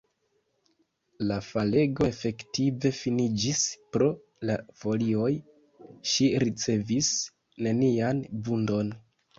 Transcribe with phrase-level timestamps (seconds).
[1.31, 3.61] La falego efektive finiĝis!
[3.93, 4.09] Pro
[4.51, 5.31] la folioj
[6.15, 7.15] ŝi ricevis
[7.69, 8.97] nenian vundon.